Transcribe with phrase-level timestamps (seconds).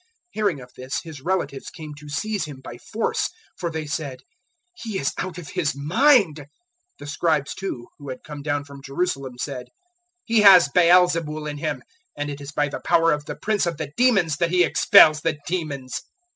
[0.01, 4.21] 003:021 Hearing of this, His relatives came to seize Him by force, for they said,
[4.73, 6.45] "He is out of his mind." 003:022
[6.97, 9.67] The Scribes, too, who had come down from Jerusalem said,
[10.25, 11.83] "He has Baal zebul in him;
[12.17, 15.21] and it is by the power of the Prince of the demons that he expels
[15.21, 16.01] the demons."